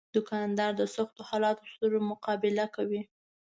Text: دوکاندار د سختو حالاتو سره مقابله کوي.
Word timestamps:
دوکاندار 0.15 0.71
د 0.77 0.81
سختو 0.95 1.21
حالاتو 1.29 1.63
سره 1.77 1.95
مقابله 2.11 2.65
کوي. 2.75 3.01